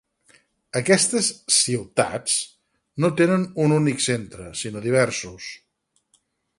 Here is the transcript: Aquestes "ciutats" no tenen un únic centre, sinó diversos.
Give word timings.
Aquestes 0.79 1.27
"ciutats" 1.57 2.39
no 3.05 3.13
tenen 3.23 3.47
un 3.67 3.77
únic 3.79 4.03
centre, 4.09 4.51
sinó 4.65 4.83
diversos. 4.91 5.55